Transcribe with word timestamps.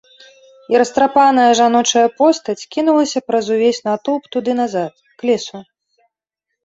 І 0.73 0.79
растрапаная 0.81 1.43
жаночая 1.59 2.07
постаць 2.23 2.67
кінулася 2.73 3.19
праз 3.27 3.45
увесь 3.57 3.83
натоўп 3.91 4.23
туды 4.37 4.51
назад, 4.65 4.93
к 5.21 5.31
лесу. 5.33 5.57